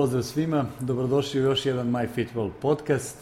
[0.00, 3.16] pozdrav svima, dobrodošli u još jedan My Fit World podcast.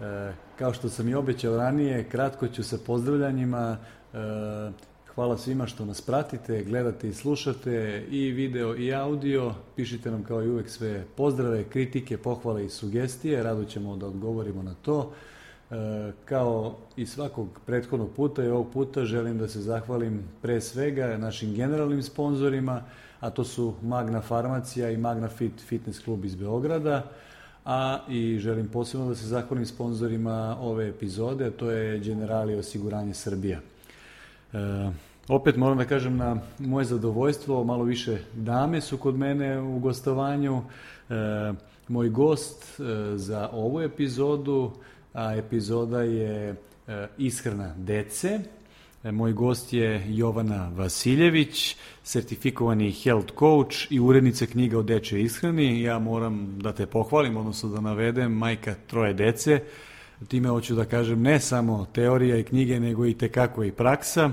[0.00, 3.76] E, kao što sam i obećao ranije, kratko ću sa pozdravljanjima.
[4.14, 4.18] E,
[5.14, 9.54] hvala svima što nas pratite, gledate i slušate i video i audio.
[9.76, 13.42] Pišite nam kao i uvek sve pozdrave, kritike, pohvale i sugestije.
[13.42, 15.12] Rado ćemo da odgovorimo na to.
[15.70, 15.74] E,
[16.24, 21.54] kao i svakog prethodnog puta i ovog puta želim da se zahvalim pre svega našim
[21.54, 22.82] generalnim sponzorima,
[23.20, 27.02] a to su Magna Farmacija i Magna Fit Fitness klub iz Beograda,
[27.64, 33.14] a i želim posebno da se zahvalim sponzorima ove epizode, a to je Generali osiguranje
[33.14, 33.60] Srbija.
[34.52, 34.56] E,
[35.28, 40.62] opet moram da kažem na moje zadovoljstvo, malo više dame su kod mene u gostovanju.
[41.10, 41.52] E,
[41.88, 42.82] moj gost e,
[43.16, 44.72] za ovu epizodu,
[45.14, 46.54] a epizoda je
[46.88, 48.40] e, ishrana dece,
[49.12, 55.82] moj gost je Jovana Vasiljević, sertifikovani health coach i urednica knjiga o deče ishrani.
[55.82, 59.60] Ja moram da te pohvalim, odnosno da navedem majka troje dece.
[60.28, 64.30] Time hoću da kažem ne samo teorija i knjige, nego i tekako i praksa.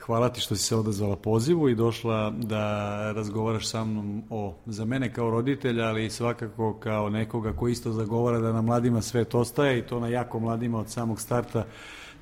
[0.00, 4.84] Hvala ti što si se odazvala pozivu i došla da razgovaraš sa mnom o, za
[4.84, 9.34] mene kao roditelja, ali i svakako kao nekoga koji isto zagovara da na mladima svet
[9.34, 11.64] ostaje i to na jako mladima od samog starta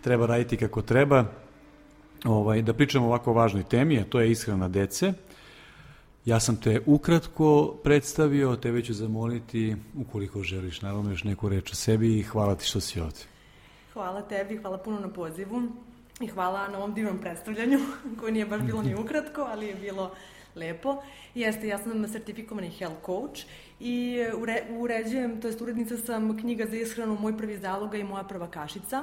[0.00, 1.24] treba raditi kako treba
[2.24, 5.12] ovaj, da pričamo o ovako važnoj temi, a to je ishrana dece.
[6.24, 11.74] Ja sam te ukratko predstavio, tebe ću zamoliti, ukoliko želiš, naravno još neku reč o
[11.74, 13.20] sebi i hvala ti što si ovde.
[13.92, 15.62] Hvala tebi, hvala puno na pozivu
[16.20, 17.78] i hvala na ovom divnom predstavljanju,
[18.20, 20.10] koje nije baš bilo ni ukratko, ali je bilo
[20.54, 21.02] lepo.
[21.34, 23.40] Jeste, ja sam sertifikovani health coach
[23.80, 28.24] i ure, uređujem, to jest urednica sam knjiga za ishranu Moj prvi zaloga i Moja
[28.24, 29.02] prva kašica.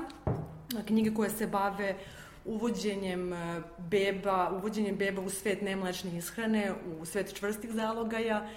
[0.88, 1.95] Knjige koje se bave
[2.45, 8.49] uvođenjem e, beba, uvođenjem beba u svet nemlačne ishrane, u svet čvrstih zalogaja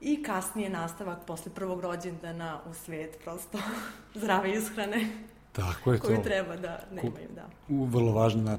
[0.00, 3.58] i kasnije nastavak posle prvog rođendana u svet prosto
[4.14, 5.06] zdrave ishrane.
[5.52, 6.22] Tako je koju to.
[6.22, 7.46] treba da nemaju, da.
[7.68, 8.58] Vrlo važno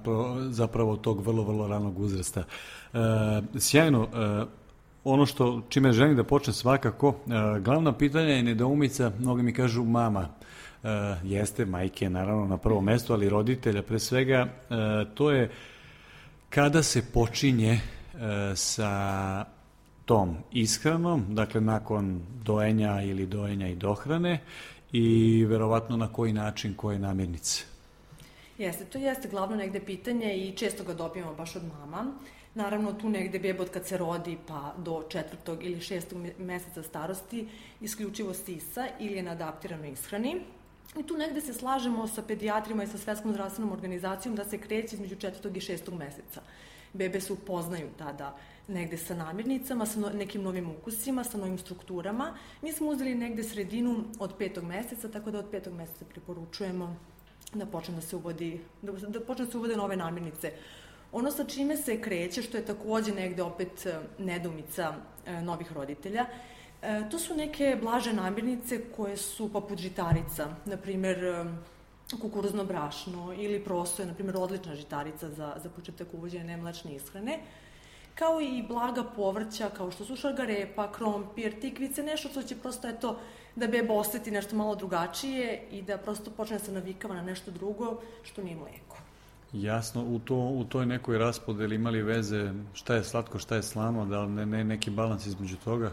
[0.50, 2.44] zapravo tog vrlo, vrlo ranog uzrasta.
[2.94, 2.98] E,
[3.60, 4.46] sjajno, e,
[5.04, 9.84] ono što čime želim da počnem svakako, e, glavna pitanja je nedoumica, mnogi mi kažu
[9.84, 10.30] mama,
[10.84, 10.90] uh,
[11.24, 14.78] jeste majke naravno na prvom mestu, ali roditelja pre svega, uh,
[15.14, 15.52] to je
[16.50, 18.20] kada se počinje uh,
[18.56, 19.46] sa
[20.06, 24.40] tom ishranom, dakle nakon dojenja ili dojenja i dohrane
[24.92, 27.64] i verovatno na koji način, koje namirnice.
[28.58, 32.14] Jeste, to jeste glavno negde pitanje i često ga dobijamo baš od mama.
[32.56, 37.48] Naravno, tu negde beba od kad se rodi pa do četvrtog ili šestog meseca starosti
[37.82, 40.42] isključivo sisa ili je na adaptiranoj ishrani.
[41.00, 44.96] I tu negde se slažemo sa pedijatrima i sa Svetskom zdravstvenom organizacijom da se kreće
[44.96, 46.42] između četvrtog i šestog meseca.
[46.94, 48.38] Bebe se upoznaju tada
[48.68, 52.34] negde sa namirnicama, sa nekim novim ukusima, sa novim strukturama.
[52.62, 56.96] Mi smo uzeli negde sredinu od petog meseca, tako da od petog meseca preporučujemo
[57.54, 60.52] da počne da se uvodi, da, da počne da se uvode nove namirnice.
[61.12, 64.94] Ono sa čime se kreće, što je takođe negde opet eh, nedumica
[65.26, 66.26] eh, novih roditelja,
[66.82, 71.46] E, to su neke blaže namirnice koje su poput žitarica, na primer e,
[72.22, 77.40] kukuruzno brašno ili prosto je, na primer, odlična žitarica za, za početak uvođenja nemlačne ishrane,
[78.16, 83.18] kao i blaga povrća kao što su šargarepa, krompir, tikvice, nešto što će prosto, eto,
[83.56, 87.52] da beba oseti nešto malo drugačije i da prosto počne da se navikava na nešto
[87.52, 88.98] drugo što nije mleko.
[89.54, 94.06] Jasno, u, to, u toj nekoj raspodeli imali veze šta je slatko, šta je slano,
[94.06, 95.92] da ne, ne, neki balans između toga?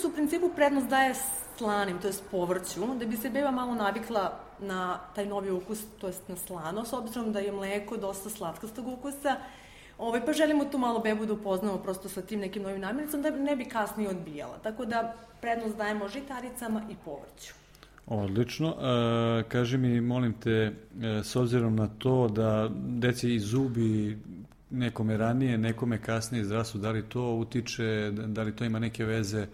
[0.00, 1.14] Se u principu prednost daje
[1.58, 6.08] slanim, to je povrću, da bi se beba malo navikla na taj novi ukus, to
[6.08, 9.36] je na slano, s obzirom da je mleko dosta slatkastog ukusa,
[9.98, 13.30] ovaj, pa želimo tu malo bebu da upoznamo prosto sa tim nekim novim namirnicom da
[13.30, 14.58] ne bi kasnije odbijala.
[14.62, 17.54] Tako da prednost dajemo žitaricama i povrću.
[18.06, 18.68] Odlično.
[18.68, 20.72] E, kaži mi, molim te, e,
[21.24, 24.18] s obzirom na to da deci i zubi
[24.70, 29.46] nekome ranije, nekome kasnije zdravstvo, da li to utiče, da li to ima neke veze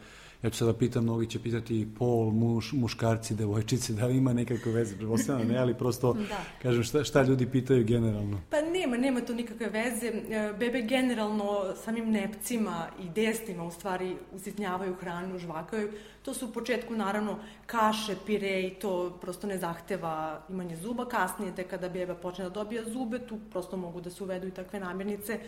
[0.43, 4.33] Ja ću sada da pitam, mnogi će pitati pol, muš, muškarci, devojčice, da li ima
[4.33, 6.45] nekakve veze, prepostavljamo ne, ali prosto, da.
[6.63, 8.41] kažem, šta, šta ljudi pitaju generalno?
[8.51, 10.07] Pa nema, nema to nikakve veze.
[10.07, 15.93] E, bebe generalno samim nepcima i destima u stvari usitnjavaju hranu, žvakaju.
[16.23, 21.09] To su u početku naravno kaše, pire i to prosto ne zahteva imanje zuba.
[21.09, 24.51] Kasnije, te kada beba počne da dobija zube, tu prosto mogu da se uvedu i
[24.51, 25.41] takve namirnice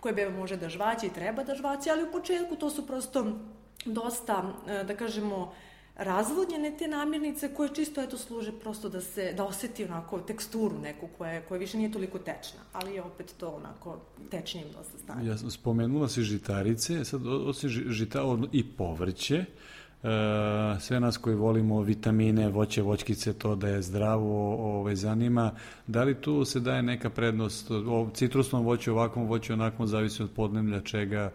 [0.00, 3.38] koje beba može da žvaće i treba da žvaće, ali u početku to su prosto
[3.84, 5.52] dosta, e, da kažemo,
[5.96, 11.08] razvodnjene te namirnice koje čisto eto služe prosto da se da oseti onako teksturu neku
[11.18, 13.98] koja koja više nije toliko tečna, ali je opet to onako
[14.30, 15.28] tečnijim dosta stanje.
[15.28, 19.44] Ja spomenula si žitarice, sad osim žita i povrće,
[20.02, 25.52] E, sve nas koji volimo vitamine, voće, voćkice, to da je zdravo, ovaj, zanima.
[25.86, 30.30] Da li tu se daje neka prednost o citrusnom voću, ovakvom voću, onakvom, zavisi od
[30.30, 31.32] podnemlja, čega,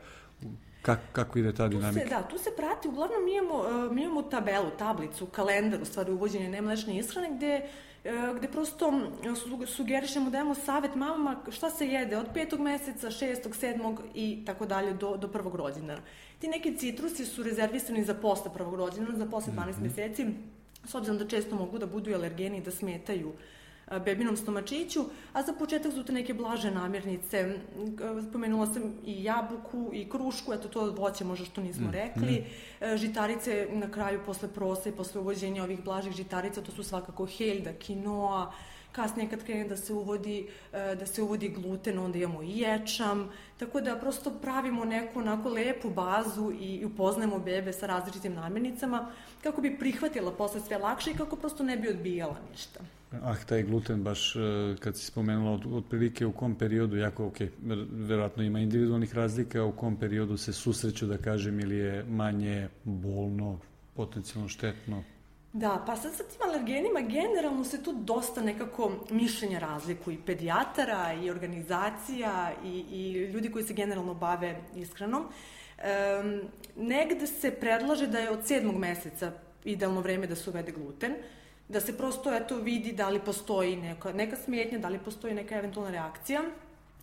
[0.88, 2.00] Kako, kako ide ta dinamika?
[2.02, 5.82] Tu se, da, tu se prati, uglavnom mi imamo, e, mi imamo tabelu, tablicu, kalendar,
[5.82, 7.70] u stvari uvođenje nemlečne ishrane, gde
[8.08, 8.94] E, gde prosto
[9.66, 14.94] sugerišemo, dajemo savet mamama šta se jede od petog meseca, šestog, sedmog i tako dalje
[14.94, 16.02] do, do prvog rođendana.
[16.40, 19.82] Ti neki citrusi su rezervisani za posle prvog rođendana, za posle 12 mm -hmm.
[19.82, 20.26] meseci,
[20.86, 23.36] s obzirom da često mogu da budu alergeni i da smetaju uh,
[23.92, 27.60] bebinom stomačiću, a za početak su te neke blaže namirnice.
[28.30, 32.46] Spomenula sam i jabuku i krušku, eto to voće možda što nismo mm, rekli.
[32.82, 32.98] Mm.
[32.98, 37.74] Žitarice na kraju posle prosa i posle uvođenja ovih blažih žitarica, to su svakako heljda,
[37.74, 38.52] kinoa,
[38.98, 43.82] kasnije kad krene da se uvodi da se uvodi gluten, onda imamo i ječam, tako
[43.82, 49.12] da prosto pravimo neku onako lepu bazu i upoznajemo bebe sa različitim namirnicama
[49.44, 52.80] kako bi prihvatila posle sve lakše i kako prosto ne bi odbijala ništa.
[53.12, 54.40] Ah, taj gluten baš e,
[54.80, 57.38] kad si spomenula otprilike u kom periodu, jako ok,
[57.92, 63.60] verovatno ima individualnih razlika, u kom periodu se susreću da kažem ili je manje bolno,
[63.96, 65.04] potencijalno štetno?
[65.54, 71.14] Da, pa sad sa tim alergenima generalno se tu dosta nekako mišljenja razliku i pedijatara
[71.24, 75.24] i organizacija i, i ljudi koji se generalno bave ishranom.
[75.24, 76.42] Um,
[76.76, 79.32] negde se predlaže da je od sedmog meseca
[79.66, 81.16] idealno vreme da se uvede gluten,
[81.70, 85.56] da se prosto eto vidi da li postoji neka, neka smetnja, da li postoji neka
[85.56, 86.42] eventualna reakcija.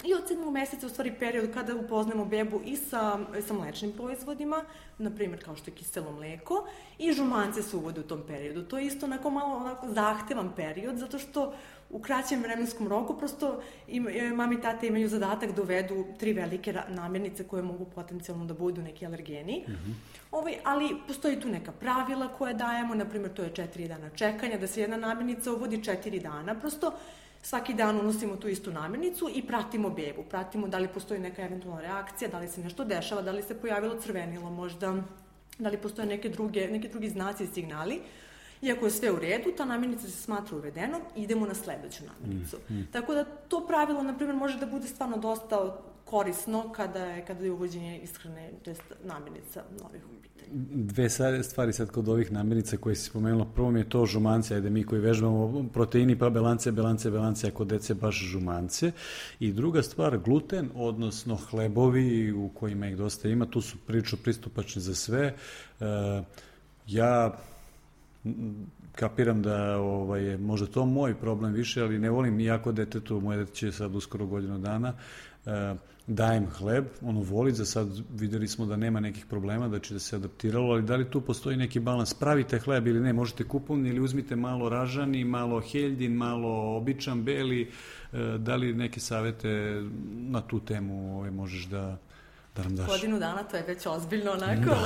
[0.04, 4.64] I od sedmog meseca u stvari period kada upoznamo bebu i sa, sa mlečnim proizvodima,
[4.98, 6.66] na primjer kao što je kiselo mleko,
[6.98, 8.62] i žumance se uvode u tom periodu.
[8.62, 11.54] To je isto onako malo onako zahtevan period, zato što
[11.90, 16.32] u kraćem vremenskom roku prosto im, e, mami i tate imaju zadatak da uvedu tri
[16.32, 19.64] velike namirnice koje mogu potencijalno da budu neki alergeni.
[19.68, 19.94] Mm -hmm.
[20.30, 24.58] ovaj, ali postoji tu neka pravila koje dajemo, na primjer to je četiri dana čekanja,
[24.58, 26.92] da se jedna namirnica uvodi četiri dana, prosto
[27.44, 31.80] svaki dan unosimo tu istu namirnicu i pratimo bebu, pratimo da li postoji neka eventualna
[31.80, 34.94] reakcija, da li se nešto dešava, da li se pojavilo crvenilo možda,
[35.58, 38.00] da li postoje neke druge, neke drugi znaci i signali.
[38.62, 42.56] Iako je sve u redu, ta namirnica se smatra uvedenom idemo na sledeću namirnicu.
[42.68, 42.88] Mm, mm.
[42.92, 45.76] Tako da to pravilo, na primjer, može da bude stvarno dosta
[46.14, 50.50] korisno kada je, kada je uvođenje ishrane, to je namirnica novih u pitanju.
[50.84, 51.08] Dve
[51.42, 53.44] stvari sad kod ovih namirnica koje si spomenula.
[53.54, 57.64] Prvo mi je to žumance, ajde mi koji vežbamo proteini pa belance, belance, belance, ako
[57.64, 58.92] dece baš žumance.
[59.40, 64.82] I druga stvar, gluten, odnosno hlebovi u kojima ih dosta ima, tu su prilično pristupačni
[64.82, 65.34] za sve.
[65.80, 65.84] E,
[66.86, 67.38] ja
[68.94, 73.38] kapiram da ovaj, je možda to moj problem više, ali ne volim jako detetu, moje
[73.38, 74.94] dete će sad uskoro godinu dana, e,
[76.06, 80.00] dajem hleb, ono voli, za sad videli smo da nema nekih problema, da će da
[80.00, 82.14] se adaptiralo, ali da li tu postoji neki balans?
[82.14, 87.62] Pravite hleb ili ne, možete kupovni ili uzmite malo ražani, malo heljdin, malo običan beli,
[88.12, 91.98] e, da li neke savete na tu temu ovaj, možeš da,
[92.56, 92.86] da nam daš?
[92.86, 94.80] Godinu dana to je već ozbiljno onako,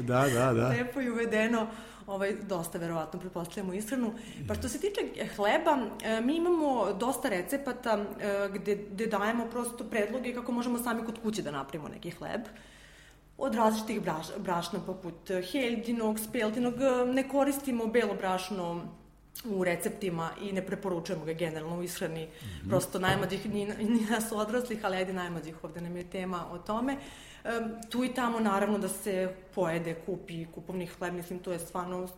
[0.00, 0.68] da, da, da, da.
[0.68, 1.66] lepo i uvedeno
[2.06, 4.14] ovaj, dosta verovatno pretpostavljamo ishranu.
[4.48, 9.84] Pa što se tiče hleba, e, mi imamo dosta recepata e, gde, gde dajemo prosto
[9.84, 12.40] predloge kako možemo sami kod kuće da napravimo neki hleb
[13.38, 16.74] od različitih braš, brašna poput heldinog, speltinog,
[17.14, 18.82] ne koristimo belo brašno
[19.44, 22.68] u receptima i ne preporučujemo ga generalno u ishrani, mm -hmm.
[22.68, 26.92] prosto najmlađih, ni, ni nas odraslih, ali ajde najmlađih, ovde nam je tema o tome.
[26.92, 27.33] Uh,
[27.90, 32.08] tu i tamo naravno da se pojede, kupi kupovni hleb, mislim to je stvarno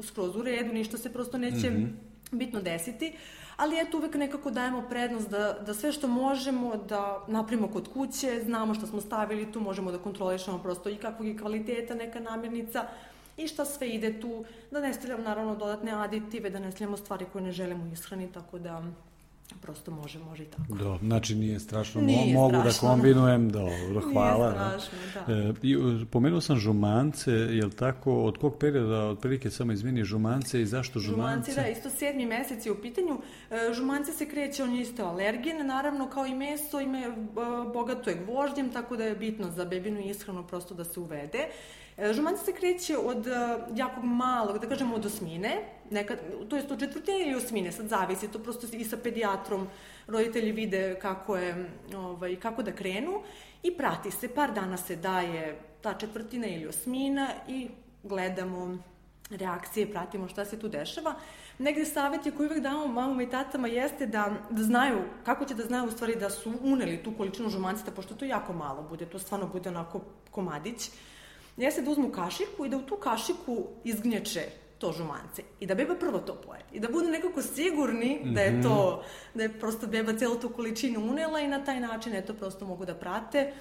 [0.00, 1.90] skroz u redu, ništa se prosto neće mm -hmm.
[2.38, 3.12] bitno desiti,
[3.56, 8.40] ali eto uvek nekako dajemo prednost da, da sve što možemo da napravimo kod kuće,
[8.44, 12.86] znamo šta smo stavili tu, možemo da kontrolišemo prosto i kakvog je kvaliteta neka namirnica
[13.36, 17.26] i šta sve ide tu, da ne stavljamo naravno dodatne aditive, da ne stavljamo stvari
[17.32, 18.82] koje ne želimo ishrani, tako da
[19.54, 20.74] prosto može, može i tako.
[20.74, 22.88] Do, znači nije strašno, nije mogu da strašno.
[22.88, 24.50] da kombinujem, dobro, hvala.
[24.50, 25.32] Nije strašno, da.
[25.32, 30.62] E, i, pomenuo sam žumance, je li tako, od kog perioda, otprilike samo izmini žumance
[30.62, 31.52] i zašto žumance?
[31.52, 33.20] Žumance, da, isto sedmi mesec je u pitanju.
[33.50, 37.02] E, žumance se kreće, on je isto alergen, naravno kao i meso, ime
[37.74, 41.38] bogato je gvožđem, tako da je bitno za bebinu ishranu prosto da se uvede.
[41.38, 41.48] E,
[42.12, 45.56] žumance se kreće od e, jakog malog, da kažemo od osmine,
[45.90, 49.68] nekad, to je od četvrtine ili osmine, sad zavisi, to prosto i sa pedijatrom
[50.06, 53.22] roditelji vide kako je, ovaj, kako da krenu
[53.62, 57.68] i prati se, par dana se daje ta četvrtina ili osmina i
[58.02, 58.78] gledamo
[59.30, 61.14] reakcije, pratimo šta se tu dešava.
[61.58, 65.54] Negde savjet je koji uvek damo mamama i tatama jeste da, da znaju, kako će
[65.54, 69.06] da znaju u stvari da su uneli tu količinu žumancita, pošto to jako malo bude,
[69.06, 70.00] to stvarno bude onako
[70.30, 70.90] komadić,
[71.56, 74.42] jeste da uzmu kašiku i da u tu kašiku izgnječe
[74.78, 75.42] to žumance.
[75.60, 76.60] I da beba prvo to poje.
[76.72, 79.38] I da budu nekako sigurni da je to, mhm.
[79.38, 82.84] da je prosto beba cijelu tu količinu unela i na taj način, eto, prosto mogu
[82.84, 83.52] da prate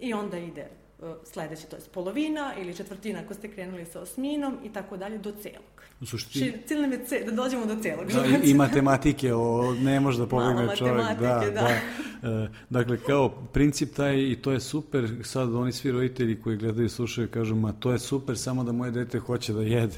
[0.00, 0.83] i onda ide
[1.24, 5.32] sledeći, to je polovina ili četvrtina ako ste krenuli sa osminom i tako dalje do
[5.32, 5.82] celog.
[6.00, 6.52] U suštini...
[6.66, 8.12] Cilj nam je ce, da dođemo do celog.
[8.12, 11.18] Da, i, i matematike, o, ne može da pobegne čovjek.
[11.20, 11.50] Da, da.
[11.50, 11.68] da.
[11.68, 16.86] E, dakle, kao princip taj i to je super, sad oni svi roditelji koji gledaju
[16.86, 19.96] i slušaju kažu, ma to je super, samo da moje dete hoće da jede.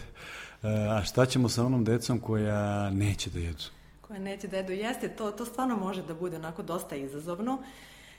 [0.62, 3.64] E, a šta ćemo sa onom decom koja neće da jedu?
[4.00, 7.54] Koja neće da jedu, jeste, to, to stvarno može da bude onako dosta izazovno.
[7.54, 7.60] Uh,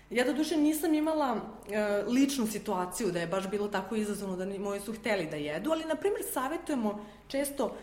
[0.09, 4.45] Ja do duše nisam imala e, ličnu situaciju da je baš bilo tako izazovno da
[4.45, 7.75] ni, moji su hteli da jedu, ali na primjer savjetujemo često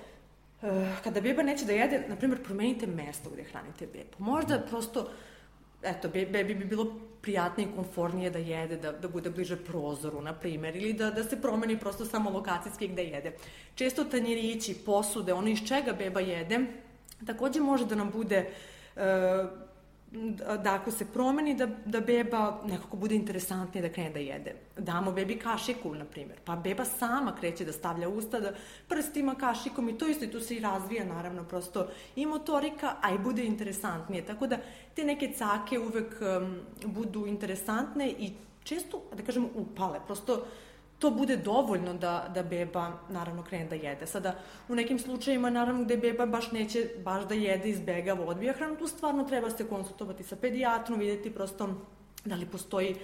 [0.62, 4.16] e, kada beba neće da jede, na primjer promenite mesto gde hranite bebu.
[4.19, 5.11] Možda prosto
[5.83, 10.33] eto, bebi bi bilo prijatnije i konfornije da jede, da, da bude bliže prozoru, na
[10.33, 13.33] primjer, ili da, da se promeni prosto samo lokacijski gde jede.
[13.75, 16.61] Često tanjirići, posude, ono iz čega beba jede,
[17.26, 18.50] takođe može da nam bude
[18.97, 19.45] e,
[20.62, 24.54] da ako se promeni da, da beba nekako bude interesantnije da krene da jede.
[24.76, 28.52] Damo bebi kašiku, na primjer, pa beba sama kreće da stavlja usta, da
[28.88, 33.14] prstima kašikom i to isto i tu se i razvija naravno prosto i motorika, a
[33.14, 34.26] i bude interesantnije.
[34.26, 34.59] Tako da
[34.94, 38.33] te neke cake uvek um, budu interesantne i
[38.64, 40.00] često, da kažemo, upale.
[40.06, 40.42] Prosto uh,
[41.04, 44.06] to bude dovoljno da, da beba naravno krene da jede.
[44.06, 44.34] Sada,
[44.68, 48.87] u nekim slučajima, naravno, gde beba baš neće baš da jede, izbegava, odbija hranu, tu
[48.87, 51.68] stvarno treba se konsultovati sa pedijatrom, videti prosto
[52.25, 52.96] da li postoji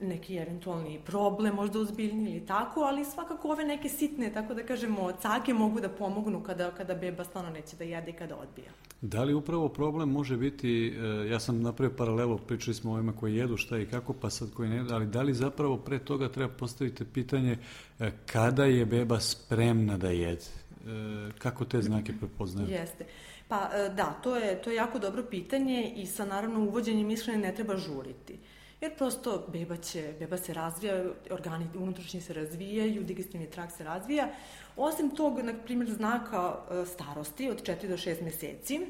[0.00, 5.12] neki eventualni problem, možda uzbiljni ili tako, ali svakako ove neke sitne, tako da kažemo,
[5.22, 8.70] cake mogu da pomognu kada, kada beba stvarno neće da jede i kada odbija.
[9.00, 13.12] Da li upravo problem može biti, e, ja sam napravio paralelu, pričali smo o ovima
[13.12, 15.98] koji jedu šta i kako, pa sad koji ne jedu, ali da li zapravo pre
[15.98, 17.58] toga treba postaviti pitanje
[17.98, 20.44] e, kada je beba spremna da jede?
[20.86, 22.68] E, kako te znake prepoznaju?
[22.68, 23.04] Jeste.
[23.48, 27.54] Pa da, to je, to je jako dobro pitanje i sa naravno uvođenjem mišljenja ne
[27.54, 28.38] treba žuriti.
[28.80, 34.28] Jer prosto beba, će, beba se razvija, organi unutrašnji se razvijaju, digestivni trak se razvija.
[34.76, 38.80] Osim tog, na primjer, znaka e, starosti od 4 do 6 meseci,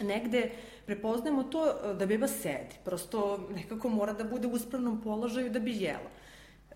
[0.00, 0.50] negde
[0.86, 2.74] prepoznajemo to e, da beba sedi.
[2.84, 6.10] Prosto nekako mora da bude u uspravnom položaju da bi jela.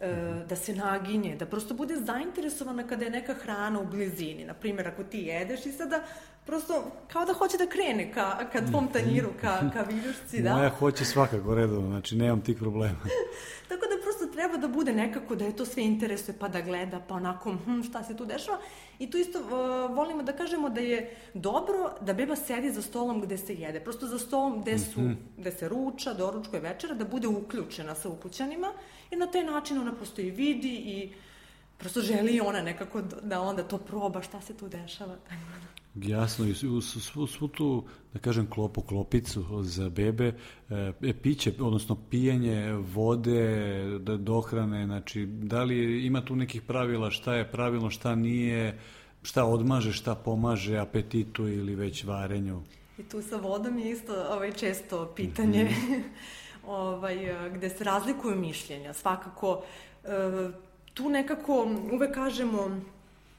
[0.01, 4.45] E, da se naginje, da prosto bude zainteresovana kada je neka hrana u blizini.
[4.45, 6.05] Naprimjer, ako ti jedeš i sada
[6.47, 8.93] prosto kao da hoće da krene ka, ka tvom mhm.
[8.93, 10.57] tanjiru, ka, ka viljušci, da?
[10.57, 12.99] Moja hoće svakako redovno, znači nemam tih problema.
[13.69, 17.01] Tako da prosto treba da bude nekako da je to sve interesuje, pa da gleda,
[17.09, 18.59] pa onako, hm, šta se tu dešava.
[18.99, 23.21] I tu isto uh, volimo da kažemo da je dobro da beba sedi za stolom
[23.21, 23.81] gde se jede.
[23.81, 25.17] Prosto za stolom gde, su, mm -hmm.
[25.37, 28.73] gde se ruča, doručkuje večera, da bude uključena sa ukućanima,
[29.11, 31.13] jer na taj način ona prosto i vidi i
[31.79, 35.17] prosto želi ona nekako da onda to proba šta se tu dešava.
[36.03, 40.33] Jasno, i svu, svu, svu tu, da kažem, klopu, klopicu za bebe,
[41.03, 47.35] e, piće, odnosno pijenje vode, da, dohrane, znači, da li ima tu nekih pravila, šta
[47.35, 48.79] je pravilno, šta nije,
[49.23, 52.63] šta odmaže, šta pomaže apetitu ili već varenju?
[52.99, 56.03] I tu sa vodom je isto ovaj, često pitanje mm -hmm.
[56.67, 57.17] ovaj,
[57.55, 58.93] gde se razlikuju mišljenja.
[58.93, 59.63] Svakako,
[60.05, 60.09] e,
[60.95, 62.81] tu nekako uvek kažemo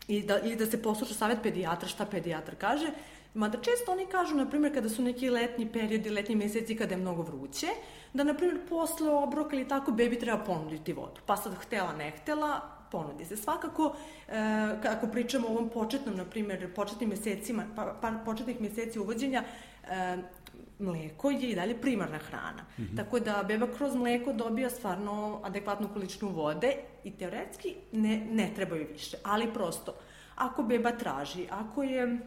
[0.08, 2.92] i da, ili da se posluša savet pedijatra, šta pedijatar kaže,
[3.38, 7.02] Mada često oni kažu, na primjer, kada su neki letnji periodi, letnji meseci kada je
[7.02, 7.68] mnogo vruće,
[8.14, 11.22] da, na primjer, posle obroka ili tako, bebi treba ponuditi vodu.
[11.26, 12.62] Pa sad htela, ne htela,
[12.92, 13.38] ponudi se.
[13.38, 13.96] Svakako,
[14.28, 14.38] e,
[14.90, 19.44] ako pričamo o ovom početnom, na primjer, početnim mesecima, pa, pa početnih meseci uvođenja,
[19.90, 20.18] e,
[20.80, 22.64] mleko je i dalje primarna hrana.
[22.78, 22.98] Mm -hmm.
[22.98, 28.88] Tako da beba kroz mleko dobija stvarno adekvatnu količinu vode i teoretski ne, ne trebaju
[28.92, 29.18] više.
[29.24, 29.94] Ali prosto,
[30.36, 32.20] ako beba traži, ako je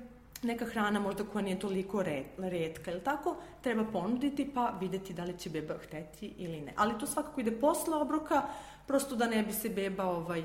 [0.42, 5.24] neka hrana možda koja nije toliko red, redka ili tako, treba ponuditi pa videti da
[5.24, 6.72] li će beba hteti ili ne.
[6.76, 8.42] Ali to svakako ide posle obroka,
[8.86, 10.42] prosto da ne bi se beba, ovaj,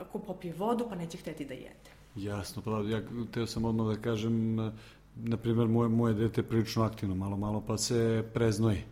[0.00, 1.90] ako popije vodu, pa neće hteti da jede.
[2.16, 4.58] Jasno, pa ja teo sam odmah da kažem,
[5.16, 8.82] na primjer, moje, moje dete prilično aktivno, malo, malo, pa se preznoji.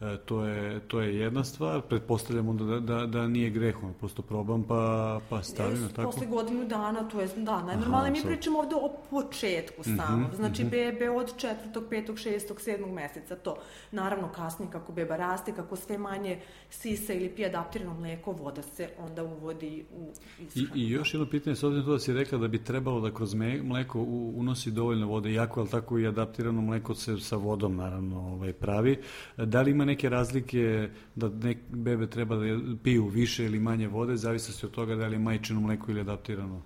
[0.00, 1.82] E, to, je, to je jedna stvar.
[1.82, 5.78] Pretpostavljam onda da, da, da nije greh, ono, prosto probam pa, pa stavim.
[5.78, 6.10] Yes, tako?
[6.10, 8.10] Posle godinu dana, to je, da, najnormalno.
[8.10, 10.16] Mi pričamo ovde o početku mhm, samo.
[10.16, 10.70] Mm -hmm, znači, mm -hmm.
[10.70, 13.56] bebe od četvrtog, petog, šestog, sedmog meseca, to.
[13.92, 16.38] Naravno, kasnije, kako beba raste, kako sve manje
[16.70, 20.12] sisa ili pije adaptirano mleko, voda se onda uvodi u
[20.42, 20.68] ishranu.
[20.74, 23.14] I, I još jedno pitanje, s obzirom to da si rekla da bi trebalo da
[23.14, 24.00] kroz mleko
[24.34, 28.98] unosi dovoljno vode, jako, ali tako i adaptirano mleko se sa vodom, naravno, ovaj, pravi.
[29.36, 32.44] Da li ima neke razlike da nek bebe treba da
[32.82, 36.62] piju više ili manje vode, zavisnosti od toga da li je majčino mleko ili adaptirano?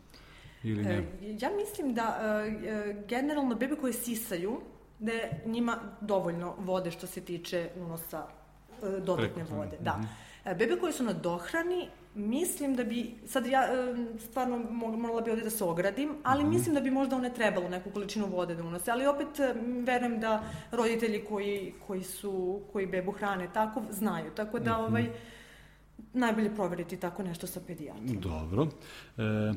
[0.62, 0.94] Ili ne?
[0.94, 4.60] E, ja mislim da e, generalno bebe koje sisaju,
[4.98, 8.26] da je njima dovoljno vode što se tiče unosa
[8.82, 9.76] e, dodatne Preko, vode.
[9.80, 9.96] Da.
[9.96, 10.02] Mm
[10.44, 10.58] -hmm.
[10.58, 13.68] Bebe koje su na dohrani, mislim da bi, sad ja
[14.18, 14.58] stvarno
[14.96, 17.90] morala bi ovde da se ogradim, ali mm mislim da bi možda one trebalo neku
[17.90, 19.28] količinu vode da unose, ali opet
[19.84, 24.88] verujem da roditelji koji, koji su, koji bebu hrane tako, znaju, tako da mm -hmm.
[24.88, 25.10] ovaj,
[26.12, 28.20] najbolje proveriti tako nešto sa pedijatrom.
[28.20, 28.66] Dobro.
[29.18, 29.52] E,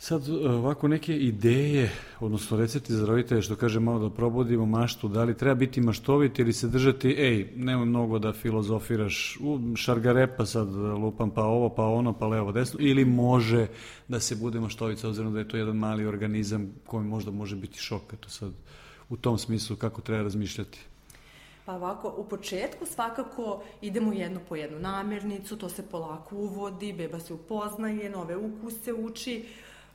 [0.00, 1.90] Sad e, ovako neke ideje,
[2.20, 6.38] odnosno recepti za roditelje, što kaže malo da probudimo maštu, da li treba biti maštovit
[6.38, 11.84] ili se držati, ej, nemoj mnogo da filozofiraš, u šargarepa sad lupam pa ovo, pa
[11.84, 13.66] ono, pa levo, desno, ili može
[14.08, 17.78] da se bude maštovit, obzirom da je to jedan mali organizam koji možda može biti
[17.78, 18.52] šok, eto sad,
[19.08, 20.78] u tom smislu kako treba razmišljati.
[21.64, 27.20] Pa ovako, u početku svakako idemo jednu po jednu namirnicu, to se polako uvodi, beba
[27.20, 29.44] se upoznaje, nove ukuse uči,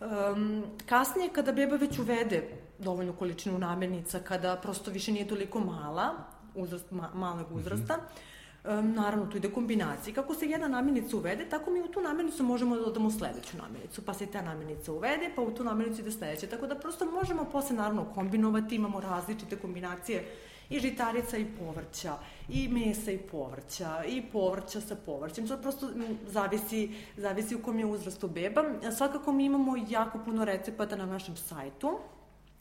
[0.03, 2.43] Um, kasnije, kada beba već uvede
[2.79, 6.09] dovoljnu količinu namirnica, kada prosto više nije toliko mala,
[6.55, 7.59] uzrast, ma, malog mhm.
[7.59, 8.79] uzrasta, mm -hmm.
[8.79, 10.13] um, naravno tu ide kombinacija.
[10.13, 14.05] Kako se jedna namirnica uvede, tako mi u tu namirnicu možemo da dodamo sledeću namirnicu,
[14.05, 16.47] pa se ta namirnica uvede, pa u tu namirnicu ide sledeća.
[16.47, 20.25] Tako da prosto možemo posle naravno kombinovati, imamo različite kombinacije
[20.73, 22.13] i žitarica i povrća,
[22.49, 25.47] i mesa i povrća, i povrća sa povrćem.
[25.47, 25.89] To prosto
[26.27, 28.63] zavisi, zavisi u kom je uzrastu beba.
[28.97, 31.99] Svakako mi imamo jako puno recepata na našem sajtu,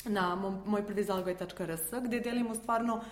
[0.04, 3.02] na mojprvizalgoj.rs, gde delimo stvarno uh,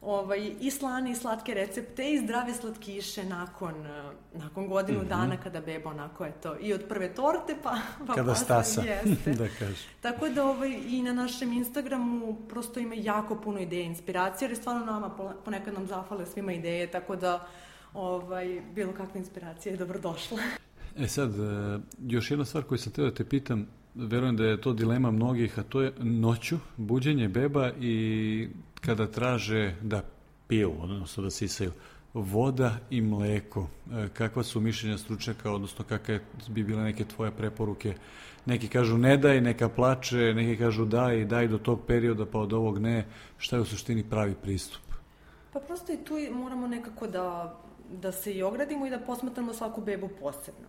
[0.00, 5.08] ovaj, i slane i slatke recepte i zdrave slatkiše nakon, eh, nakon godinu mm -hmm.
[5.08, 7.76] dana kada beba onako je to i od prve torte pa,
[8.06, 9.34] pa kada stasa, jeste.
[9.34, 9.88] da kaže.
[10.00, 14.84] Tako da ovaj, i na našem Instagramu prosto ima jako puno ideje, inspiracije, jer stvarno
[14.84, 15.10] nama
[15.44, 17.46] ponekad nam zafale svima ideje, tako da
[17.94, 20.38] ovaj, bilo kakva inspiracija je dobrodošla.
[20.98, 24.60] E sad, eh, još jedna stvar koju sam teo da te pitam, verujem da je
[24.60, 28.48] to dilema mnogih, a to je noću, buđenje beba i
[28.80, 30.02] kada traže da
[30.48, 31.72] piju, odnosno da sisaju,
[32.14, 33.68] voda i mleko.
[33.92, 37.94] E, kakva su mišljenja stručnjaka, odnosno kakve bi bile neke tvoje preporuke?
[38.46, 42.52] Neki kažu ne daj, neka plače, neki kažu daj, daj do tog perioda, pa od
[42.52, 43.06] ovog ne.
[43.38, 44.82] Šta je u suštini pravi pristup?
[45.52, 47.56] Pa prosto i tu moramo nekako da,
[47.92, 50.68] da se i ogradimo i da posmatramo svaku bebu posebno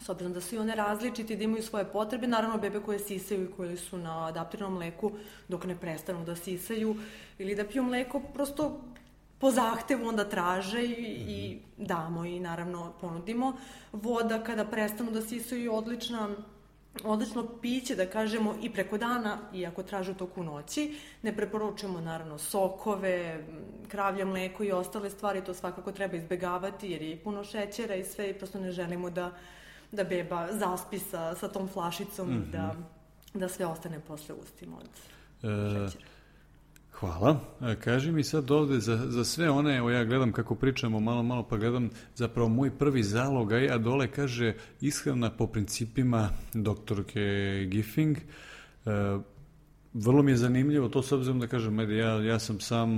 [0.00, 3.44] s obzirom da su i one različite da imaju svoje potrebe, naravno bebe koje sisaju
[3.44, 5.12] i koje su na adaptiranom mleku
[5.48, 6.96] dok ne prestanu da sisaju
[7.38, 8.80] ili da piju mleko, prosto
[9.38, 11.84] po zahtevu onda traže i, i mhm.
[11.84, 13.52] damo i naravno ponudimo.
[13.92, 16.28] Voda kada prestanu da sisaju je odlična
[17.04, 20.94] odlično piće, da kažemo, i preko dana, iako traže u toku noći.
[21.22, 23.44] Ne preporučujemo, naravno, sokove,
[23.88, 28.04] kravlje mleko i ostale stvari, to svakako treba izbegavati, jer je i puno šećera i
[28.04, 29.32] sve, i prosto ne želimo da
[29.92, 32.50] da beba zaspi sa, sa tom flašicom mm -hmm.
[32.50, 33.38] da, mhm.
[33.38, 34.88] da sve ostane posle ustima od
[35.42, 36.04] e, šećera.
[36.92, 37.40] Hvala.
[37.60, 41.22] E, kaži mi sad ovde za, za sve one, evo ja gledam kako pričamo malo,
[41.22, 47.20] malo pa gledam zapravo moj prvi zalogaj, a dole kaže ishrana po principima doktorke
[47.70, 48.16] Giffing.
[48.16, 48.20] E,
[50.00, 52.90] Vrlo mi je zanimljivo to s obzirom da kažem, ajde, ja, ja sam sam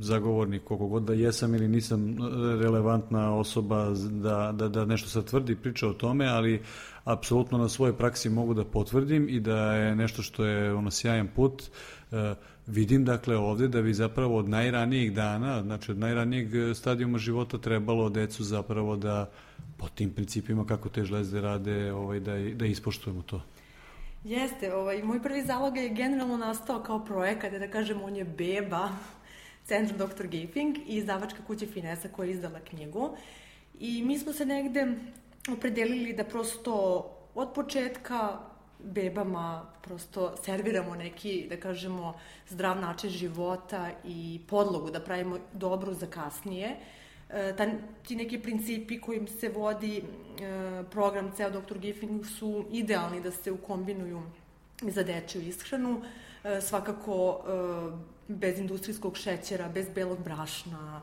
[0.00, 2.16] zagovornik koliko god da jesam ili nisam
[2.60, 6.62] relevantna osoba da, da, da nešto sad tvrdi priča o tome, ali
[7.04, 11.28] apsolutno na svojoj praksi mogu da potvrdim i da je nešto što je ono sjajan
[11.36, 11.62] put.
[11.62, 12.34] E,
[12.66, 18.08] vidim dakle ovde da bi zapravo od najranijih dana, znači od najranijeg stadijuma života trebalo
[18.08, 19.30] decu zapravo da
[19.76, 23.42] po tim principima kako te žlezde rade ovaj, da, da ispoštujemo to.
[24.26, 28.88] Jeste, ovaj, moj prvi zalog je generalno nastao kao projekat, da kažem, on je beba
[29.64, 30.26] Centra Dr.
[30.26, 33.16] Gaping i izdavačka kuća Finesa koja je izdala knjigu.
[33.78, 34.86] I mi smo se negde
[35.52, 36.74] opredelili da prosto
[37.34, 38.38] od početka
[38.78, 46.06] bebama prosto serviramo neki, da kažemo, zdrav način života i podlogu da pravimo dobru za
[46.06, 46.70] kasnije.
[46.70, 47.66] Uh, ta,
[48.06, 50.02] ti neki principi kojim se vodi e,
[50.90, 51.78] program ceo Dr.
[51.78, 54.22] Giffing su idealni da se ukombinuju
[54.82, 56.02] za dečju ishranu,
[56.44, 57.44] e, svakako
[58.28, 61.02] bez industrijskog šećera, bez belog brašna,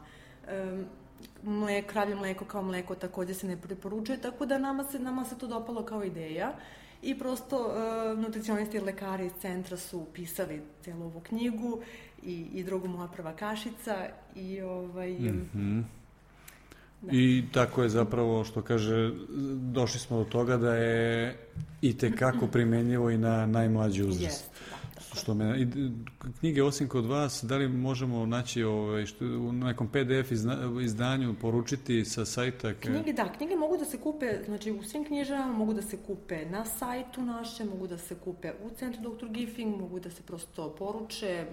[1.43, 5.37] mleko, kravlje mleko kao mleko takođe se ne preporučuje, tako da nama se, nama se
[5.37, 6.53] to dopalo kao ideja
[7.01, 11.81] i prosto uh, nutricionisti i lekari iz centra su pisali celu ovu knjigu
[12.23, 15.11] i, i drugu moja prva kašica i ovaj...
[15.11, 16.02] Mm -hmm.
[17.03, 17.11] Da.
[17.11, 19.11] I tako je zapravo, što kaže,
[19.55, 21.37] došli smo do toga da je
[21.81, 24.23] i tekako primenjivo i na najmlađi uzrast.
[24.23, 25.19] Jeste, da.
[25.19, 25.67] Što me, i,
[26.39, 31.35] knjige osim kod vas, da li možemo naći ovaj, što, u nekom PDF izna, izdanju
[31.41, 32.73] poručiti sa sajta?
[32.73, 36.45] Knjige, da, knjige mogu da se kupe, znači u svim knjižama mogu da se kupe
[36.45, 39.27] na sajtu naše, mogu da se kupe u centru Dr.
[39.29, 41.45] Giffing, mogu da se prosto poruče,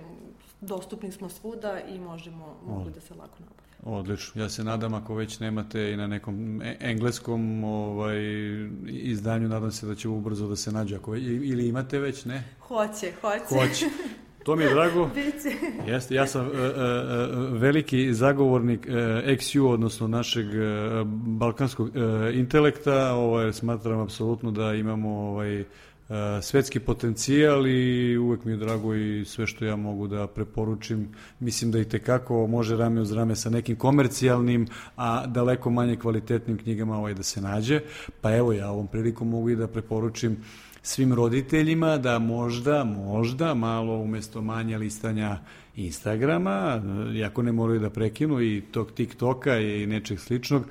[0.60, 3.69] dostupni smo svuda i možemo, mogu da se lako nabaviti.
[3.82, 4.42] Odlično.
[4.42, 8.18] Ja se nadam ako već nemate i na nekom e, engleskom ovaj,
[8.86, 10.96] izdanju, nadam se da će ubrzo da se nađe.
[10.96, 12.44] Ako, ili imate već, ne?
[12.60, 13.54] Hoće, hoće.
[13.54, 13.86] Hoće.
[14.44, 15.10] To mi je drago.
[15.14, 15.56] Biće.
[15.86, 18.94] Jeste, ja sam uh, uh, veliki zagovornik uh,
[19.38, 21.06] XU, odnosno našeg uh,
[21.38, 21.94] balkanskog uh,
[22.34, 23.12] intelekta.
[23.12, 25.64] Ovaj, smatram apsolutno da imamo ovaj,
[26.42, 31.08] svetski potencijal i uvek mi je drago i sve što ja mogu da preporučim.
[31.40, 36.58] Mislim da i tekako može rame uz rame sa nekim komercijalnim, a daleko manje kvalitetnim
[36.58, 37.80] knjigama ovaj da se nađe.
[38.20, 40.36] Pa evo ja ovom prilikom mogu i da preporučim
[40.82, 45.38] svim roditeljima da možda, možda malo umesto manja listanja
[45.76, 50.64] Instagrama, jako ne moraju da prekinu i tog TikToka i nečeg sličnog,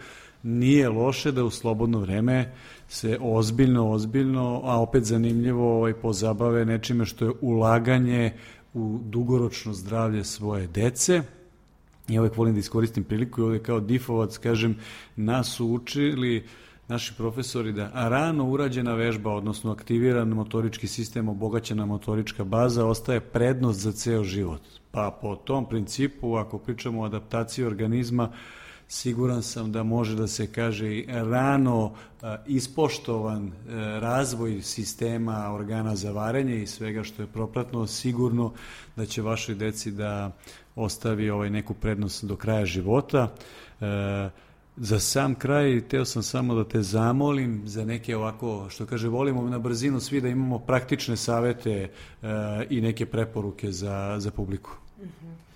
[0.43, 2.51] nije loše da u slobodno vreme
[2.87, 8.33] se ozbiljno, ozbiljno, a opet zanimljivo ovaj, pozabave nečime što je ulaganje
[8.73, 11.21] u dugoročno zdravlje svoje dece.
[12.07, 14.75] Ja uvek volim da iskoristim priliku i ovde kao difovac kažem,
[15.15, 16.43] nas su učili
[16.87, 23.79] naši profesori da rano urađena vežba, odnosno aktiviran motorički sistem, obogaćena motorička baza, ostaje prednost
[23.79, 24.61] za ceo život.
[24.91, 28.31] Pa po tom principu, ako pričamo o adaptaciji organizma,
[28.91, 31.93] siguran sam da može da se kaže rano
[32.47, 33.51] ispoštovan e,
[33.99, 38.53] razvoj sistema organa za varenje i svega što je propratno, sigurno
[38.95, 40.31] da će vašoj deci da
[40.75, 43.27] ostavi ovaj neku prednost do kraja života.
[43.81, 44.29] E,
[44.77, 49.49] za sam kraj, teo sam samo da te zamolim za neke ovako, što kaže, volimo
[49.49, 51.89] na brzinu svi da imamo praktične savete e,
[52.69, 54.71] i neke preporuke za, za publiku.
[54.97, 55.48] Mm -hmm.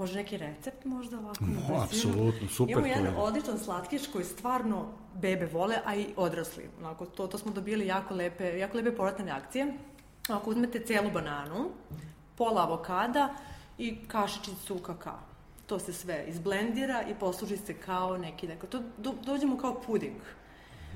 [0.00, 1.44] Može neki recept možda ovako?
[1.44, 2.72] No, apsolutno, super.
[2.72, 6.68] Imamo jedan odličan slatkiš koji stvarno bebe vole, a i odrasli.
[6.78, 9.74] Onako, to, to smo dobili jako lepe, jako lepe povratne reakcije.
[10.28, 11.70] Ako uzmete celu bananu,
[12.36, 13.34] pola avokada
[13.78, 15.18] i kašičicu kakao.
[15.66, 20.16] To se sve izblendira i posluži se kao neki, dakle, to do, dođemo kao puding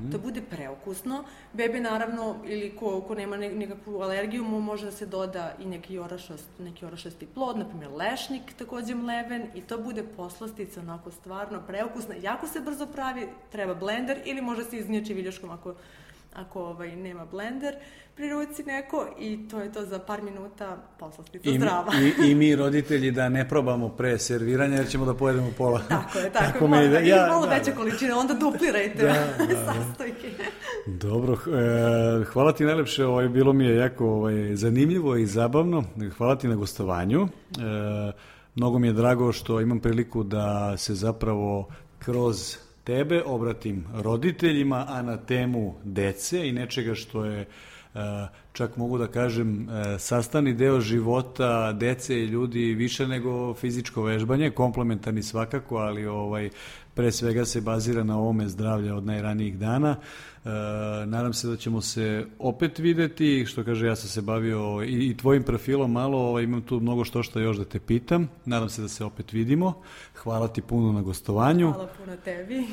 [0.01, 0.11] mm.
[0.11, 1.25] da bude preukusno.
[1.53, 5.67] Bebe naravno, ili ko, ko nema ne, nekakvu alergiju, mu može da se doda i
[5.67, 11.11] neki orašast, neki orašasti plod, na primjer lešnik, takođe mleven, i to bude poslastica onako
[11.11, 12.15] stvarno preukusna.
[12.23, 15.75] Jako se brzo pravi, treba blender, ili može se iznjeći viljuškom ako
[16.35, 17.75] ako ovaj, nema blender
[18.17, 21.93] pri ruci neko i to je to za par minuta poslastica I, zdrava.
[21.95, 25.81] I, I mi roditelji da ne probamo pre serviranja jer ćemo da pojedemo pola.
[25.89, 26.89] Tako je, tako, tako je.
[26.89, 27.77] Da, ja, malo da, veće da.
[27.77, 29.03] količine, onda duplirajte
[29.39, 29.73] da, da, da.
[29.73, 30.31] sastojke.
[30.87, 35.85] Dobro, e, hvala ti najlepše, ovaj, bilo mi je jako ovaj, zanimljivo i zabavno.
[36.17, 37.23] Hvala ti na gostovanju.
[37.23, 38.13] E,
[38.55, 41.69] mnogo mi je drago što imam priliku da se zapravo
[41.99, 47.47] kroz tebe obratim roditeljima, a na temu dece i nečega što je e,
[48.53, 54.51] čak mogu da kažem e, sastani deo života dece i ljudi više nego fizičko vežbanje,
[54.51, 56.51] komplementarni svakako, ali ovaj
[56.95, 59.97] pre svega se bazira na ovome zdravlja od najranijih dana.
[60.45, 60.49] E,
[61.07, 65.17] nadam se da ćemo se opet videti, što kaže ja sam se bavio i, i
[65.17, 68.29] tvojim profilom malo, ovaj, imam tu mnogo što što još da te pitam.
[68.45, 69.83] Nadam se da se opet vidimo.
[70.15, 71.73] Hvala ti puno na gostovanju.
[71.73, 72.67] Hvala puno tebi.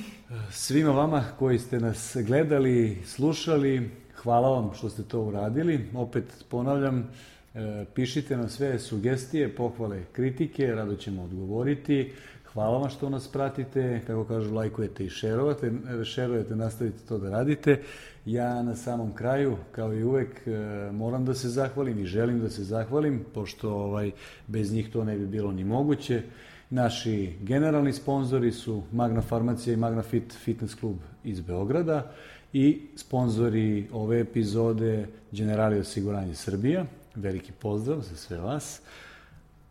[0.51, 5.89] Svima vama koji ste nas gledali, slušali, hvala vam što ste to uradili.
[5.95, 7.10] Opet ponavljam,
[7.55, 12.12] e, pišite nam sve sugestije, pohvale, kritike, rado ćemo odgovoriti.
[12.53, 15.71] Hvala vam što nas pratite, kako kažu, lajkujete i šerovate,
[16.03, 17.81] šerujete, nastavite to da radite.
[18.25, 20.51] Ja na samom kraju, kao i uvek, e,
[20.91, 24.12] moram da se zahvalim i želim da se zahvalim, pošto ovaj,
[24.47, 26.21] bez njih to ne bi bilo ni moguće.
[26.69, 32.12] Naši generalni sponzori su Magna Farmacija i Magna Fit Fitness Klub iz Beograda
[32.54, 36.86] i sponzori ove epizode Generali osiguranje Srbija.
[37.16, 38.82] Veliki pozdrav za sve vas.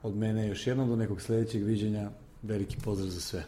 [0.03, 2.11] Od mene još jednom do nekog sledećeg viđenja.
[2.43, 3.45] Veliki pozdrav za sve.